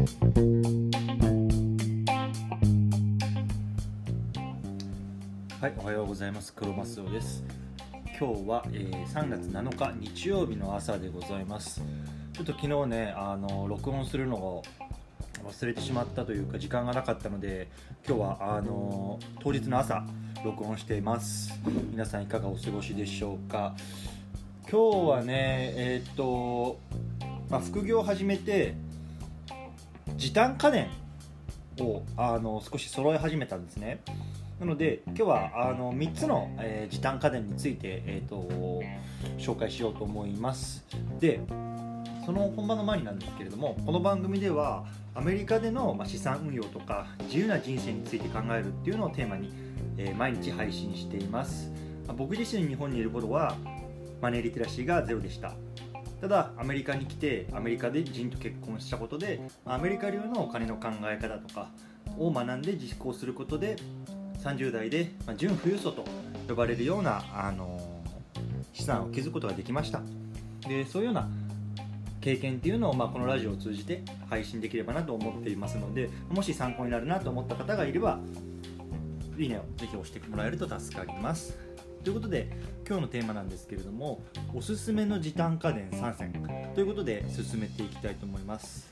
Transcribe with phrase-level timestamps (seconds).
[0.00, 0.06] は
[5.68, 6.54] いおはようございます。
[6.54, 7.44] 黒マスオです。
[8.18, 11.82] 今日は、えー、3月7日日曜日の朝でございます。
[12.32, 14.62] ちょっと昨日ねあの録音するのを
[15.44, 17.68] 忘れてしまったというか時間がなかったので
[18.08, 20.02] 今日はあの当日の朝
[20.42, 21.52] 録音しています。
[21.90, 23.76] 皆さんいかがお過ごしでしょうか。
[24.62, 26.78] 今日はねえー、っと、
[27.50, 28.76] まあ、副業を始めて
[30.20, 30.86] 時短家電
[31.80, 34.02] をあの少し揃え始めたんですね。
[34.60, 38.82] なので今日はあの3つの、えー、時短家電について、えーと、と
[39.38, 40.84] 紹介しようと思います。
[41.18, 41.40] で
[42.26, 44.84] その本番の前になんですけれどもこの番組では
[45.14, 49.50] アメリカでの資産運用とか自由な人生について考えるっていうのをテーマに、
[49.96, 51.72] えー、毎日配信しています。
[52.14, 53.56] 僕自身日本にいる頃は
[54.20, 55.54] マネーリテラシーがゼロでした
[56.20, 61.68] ただアメリカに来てアメリカで人と結婚したことでアメリカ流のお金の考え方とか
[62.18, 63.76] を学んで実行することで
[64.42, 66.04] 30代で、まあ、純富裕層と
[66.48, 67.78] 呼ばれるような、あの、
[68.72, 70.00] 資産を築くことができました。
[70.66, 71.28] でそういうような
[72.20, 78.20] 経験っていうのを、まあ、このラジオを通じて配信できればなと思っていますのでもし参考になるなと思った方がいれば
[79.38, 81.58] いいねをぜひ押してもらえると助かります。
[82.02, 82.50] ということで
[82.88, 84.22] 今日のテーマなんですけれども
[84.54, 86.32] おすすめの時短家電3選。
[86.74, 88.90] ということで進めていきたいと思います。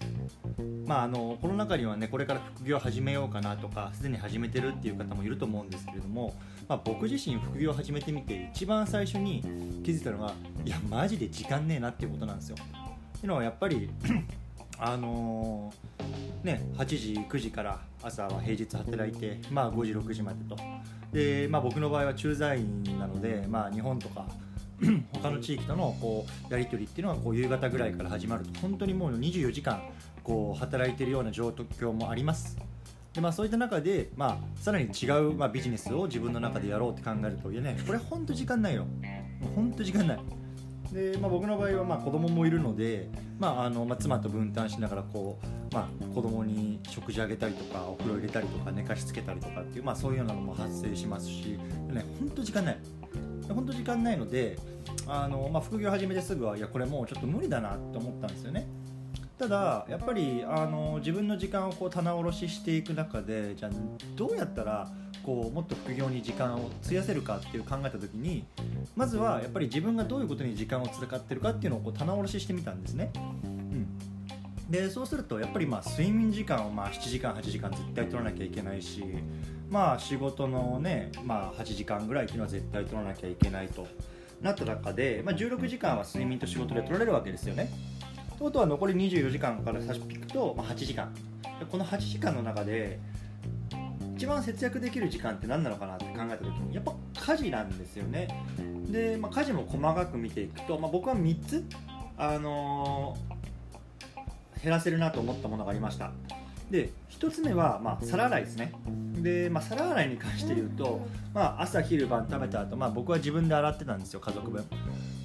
[0.84, 6.34] まああのこの中にはねこれから副業を始めようかなとかすでに始めてるっていう方もいると思うんですけれども、
[6.68, 9.42] まあ、僕自身副業を始めてみて一番最初に
[9.84, 10.32] 気づいたのが
[10.64, 12.56] いやマジで時間ねえなっていうことなんですよ。
[12.60, 13.90] っていうのはやっぱり
[14.78, 15.97] あのー、
[16.42, 20.56] ね、8時9時から朝は平日働いて、まあ、5時6時までと。
[21.12, 24.26] で、まあ、僕の場合は駐在員なので、まあ、日本とか
[25.12, 28.60] 他の地域とのこうやり取りっていうのはこう夕方ぐらいから始まると。
[28.60, 29.82] 本当にもう24時間
[30.22, 32.56] こう働いてるような状況もあります。
[33.12, 38.86] で、まあ、そういった中で、まあ、さらに違う、まあ、ビジネスを自分の中でやろうって考えるといやねこれ本当時間ないよ。
[39.56, 40.20] 本当時間ない。
[40.92, 45.38] で、まあ、僕の場合はまあ子供もいるので、まああのまあ、妻と分担しながらこ
[45.70, 52.78] う、まあ、子供に食事あげたりとかお風呂入れたりとか寝かしつけたりとかっていう、まあ、そういうようなのも発生しますしね本当時間ない。
[53.48, 54.58] 本当時間ないので
[55.06, 58.68] あの、まあ、副業始めてすぐはいやこれもうちょっと無理だなと思ったんですよね。
[59.38, 63.70] ただやっぱりあの自分の時間をこう棚卸ししていく中でじゃあ
[64.16, 64.90] どうやったら
[65.24, 68.44] こうもっと副業に時間を費やせるかっていう考えた時に
[68.96, 73.12] まずはやっぱり自分がどういうことに時間を使ってるかっていうのをこう棚卸ししてみたんですね、
[73.44, 73.86] うん、
[74.68, 79.04] でそうするとやっぱりまあ睡眠時間をまあ7時間8時間絶対取らなきゃいけないし
[79.70, 83.86] まあ仕事のね、まあ、8時間ぐらいっていうのは絶対取らなきゃいけないと
[84.40, 87.70] なった中で、まあ、16時間は睡眠と仕事で取られるわけですよね。
[88.38, 91.12] ということは残り24時間から差し引くと、ま、8時間。
[91.72, 93.00] この8時間の中で
[94.16, 96.94] 一番節約できる時間って何なのかなって考えた時にやっぱ
[97.34, 98.28] 家事なんですよね。
[98.88, 101.64] で、まあ、家事も細かく見ていくと、まあ、僕は3つ、
[102.16, 106.12] あのー、減らせるなと思ったものがありました。
[106.70, 108.72] で1つ目は、まあ、皿洗いですね。
[109.14, 111.00] で、まあ、皿洗いに関して言うと、
[111.34, 114.64] まあ、朝昼晩食べた後、まあ僕は自分で洗ってたんですよ家族分。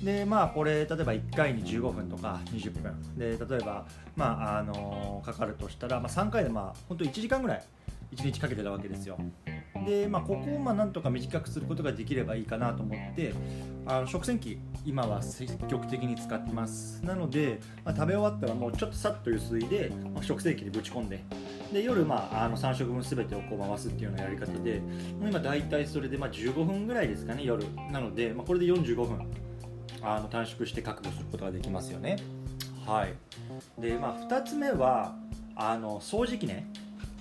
[0.03, 3.17] でまあこれ例えば1回に15分とか20分。
[3.17, 7.63] で例えばまああのー、かかるとしたら、まあ、3回でまあ本当1時間ぐらい
[8.15, 9.17] 1日かけてたわけですよ。
[9.85, 13.33] で、まあ、ここをまあなんとか短くすることができればいいかなと思って
[13.85, 17.03] あの食洗機今は積極的に使ってます。
[17.03, 21.23] なので、まあ、食べ終わったらもうちょっとさっとゆすいで、まあ、食洗機にぶち込んで。
[21.71, 24.79] で夜、まあ、あの3食分全てをこう回すっていうようなやり方で
[25.19, 27.65] も今大体それでまあ15分ぐらいですかね夜。
[27.91, 29.42] なので、まあ、これで45分。
[30.03, 32.17] あの短縮して確保することができますよね。
[32.85, 33.13] はい。
[33.81, 35.15] で、まあ、2つ目は
[35.55, 36.67] あの掃除機ね。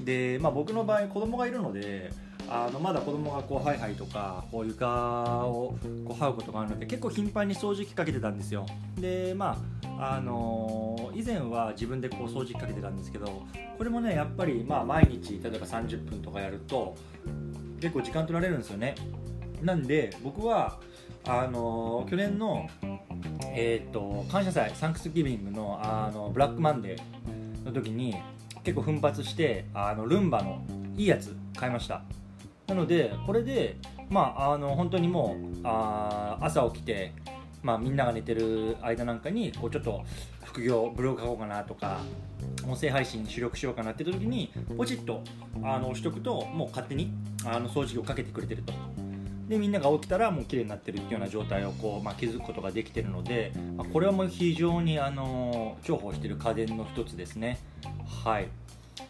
[0.01, 2.11] で、まあ、僕の場合子供がいるので
[2.49, 8.67] あのまだ子供がこうハイハイとかこう床をこう這うことがあるので結構頻繁に掃除機かけてたんですよ。
[8.99, 9.57] でま
[9.99, 13.47] ああのー、以前は自分でこう掃除機かけてたんですけど
[13.79, 16.97] これもねやっぱりまあ毎日例えば30分とかやると
[17.81, 18.97] 結構時間取られるんですよね
[19.63, 20.79] なんで僕は
[21.25, 22.69] あの、去年の
[23.55, 28.17] えー、っと感謝祭サンクスギビングのあのブラックマンデーの時に
[28.65, 30.65] 結構奮発してあのルンバの
[30.97, 32.03] いいやつ買いました。
[32.67, 33.77] なのでこれで
[34.09, 37.13] まああの本当にもうあ朝起きて
[37.63, 40.03] まあ、みんなが寝てる間なんかにこうちょっと
[40.45, 42.01] 副業ブログ書こうかなとか
[42.67, 45.23] 音声配信主力しようかなって時にポチッと
[45.63, 47.13] あの押しとくともう勝手に
[47.45, 48.73] あの掃除機をかけてくれてると。
[49.53, 57.59] でみんなが起きたらもう綺麗になってるっていうような状態をこう、まあ、気づくことができてるので、まあ、これはもう非常にあの重宝している家電の一つですね。
[58.25, 58.49] はい。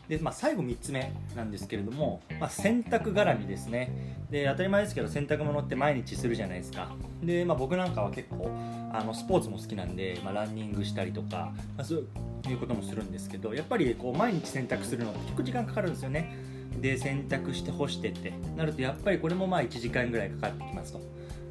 [0.08, 4.16] で、まあ、最後3つ目なんですけれども、まあ、洗濯絡みですね。
[4.32, 6.90] で当たり前ですけど洗濯物って毎日するじゃないですか。
[7.22, 8.50] で、まあ、僕なんかは結構
[8.92, 12.04] あのスポーツも好きなんで、まあ、ランニングしたりとか、まあ、そう
[12.48, 16.51] いうこともするんですけどやっぱりこう毎日洗濯するのって結構時間かかるんですよね。
[16.80, 18.32] で洗濯して干してって。
[18.56, 21.00] なるとやっぱりこれもまあ1時間ぐらいかかってきますと。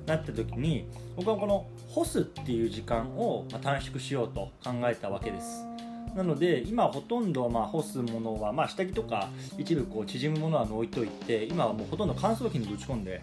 [0.05, 5.65] なった時に僕はこの干すっていう時間を短縮しようと考えたわけです。
[6.15, 13.21] なので今ほとんどまあ干すものは、まあ、下着とか一部こう縮むものは置いといて今はもうほとんど乾燥機にぶち込んで、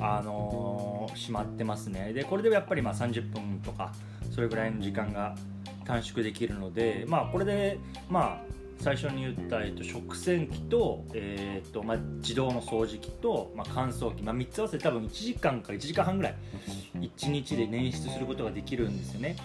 [0.00, 2.12] あのー、しまってますね。
[2.12, 3.92] でこれでやっぱりまあ30分とか
[4.32, 5.36] それぐらいの時間が
[5.84, 7.78] 短縮できるので、まあ、これで
[8.08, 16.34] まあ最初に言った、えっと、食洗機と,、えーとまあ、自動の掃除機と、まあ、乾燥機、まあ、3つ合わせて多分1時間から1時間半ぐらい
[17.00, 19.36] 1日で捻出することができるんですよね。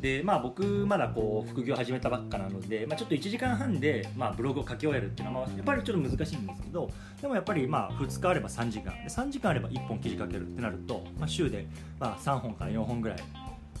[0.00, 6.90] でまあ僕まだこう副業始めたばっかなので、まあ、ちょっと1時間半で、まあ、ブログを書き終えるっていうのはやっぱりちょっと難しいんですけど
[7.22, 11.66] でもやっぱりまあ2日あれば3時間で3時間あれば1本記事書けるってなると、まあ、週で
[11.98, 13.18] まあ3本から4本ぐらい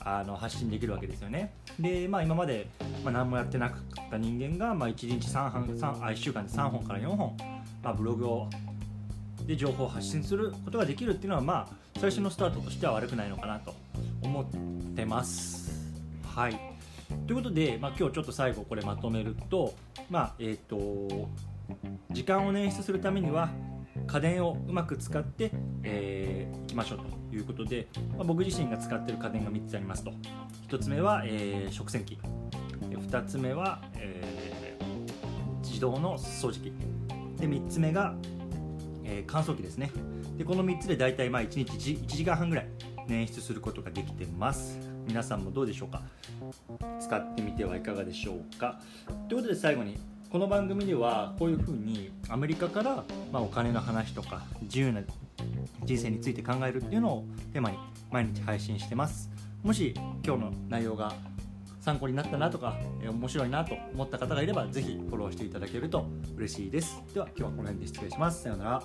[0.00, 1.52] あの発信できるわけですよね。
[1.78, 2.68] で、まあ、今まで、
[3.04, 7.36] まあ、何もやってなかった人間が、まあ、1日3本3あ1週間で3本から4本、
[7.82, 8.50] まあ、ブログを
[9.46, 13.74] で情報を発信することができるっていうのは、まあ、最初のスタートとしては悪くないのかなと
[14.22, 15.72] 思ってます。
[16.24, 16.60] はい。
[17.26, 19.74] ということで、まあ、今日ちょっと最後これまとめると,、
[20.10, 21.28] まあえーと、
[22.10, 23.50] 時間を捻出するためには
[24.06, 25.50] 家電をうまく使って、
[25.82, 26.98] えー、いきましょう
[27.30, 30.12] ということで、まあ、僕自身が使ってる家電が3つありますと。
[30.68, 32.18] 1つ目は、えー、食洗機。
[32.90, 36.72] 2つ目は、えー、自動の掃除機。
[37.40, 38.14] で3つ目が、
[39.04, 39.90] えー、乾燥機ですね。
[40.36, 42.68] でこの3つで大体まあ1日 1, 1時間半ぐらい
[43.08, 44.78] 捻出することができてます。
[45.06, 46.02] 皆さんもどうでしょうか？
[47.00, 48.80] 使ってみてはいかがでしょうか？
[49.28, 49.98] ということで最後に
[50.36, 55.00] この番組ではこういうふうにアメリカから、まあ、お金の話とか自由な
[55.82, 57.24] 人生について考えるっていうのを
[57.54, 57.78] テーマに
[58.10, 59.30] 毎日配信してます。
[59.62, 61.14] もし今日の内容が
[61.80, 66.04] 参考になったなとか、え面白いなと思った方がいれば是非フォローしていただけると
[66.36, 67.02] 嬉しいです。
[67.14, 68.42] では今日はこの辺で失礼します。
[68.42, 68.82] さようなら。